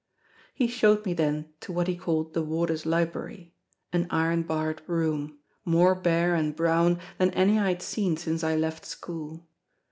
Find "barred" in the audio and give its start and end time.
4.41-4.81